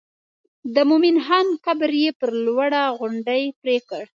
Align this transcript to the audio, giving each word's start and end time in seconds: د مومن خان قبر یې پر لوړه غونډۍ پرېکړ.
د 0.73 0.75
مومن 0.89 1.17
خان 1.25 1.47
قبر 1.65 1.91
یې 2.01 2.09
پر 2.19 2.29
لوړه 2.45 2.83
غونډۍ 2.97 3.43
پرېکړ. 3.61 4.01